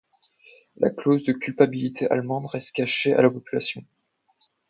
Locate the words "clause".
0.89-1.25